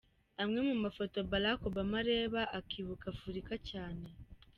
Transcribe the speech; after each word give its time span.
Amwe 0.41 0.59
mu 0.67 0.75
mafoto 0.83 1.17
Balack 1.29 1.59
Obama 1.69 1.97
areba 2.01 2.41
akibuka 2.59 3.05
afurika 3.13 3.53
cyane. 3.69 4.07